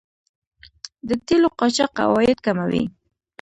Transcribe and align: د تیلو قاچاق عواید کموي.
د 1.07 1.09
تیلو 1.25 1.49
قاچاق 1.59 1.95
عواید 2.05 2.37
کموي. 2.45 2.83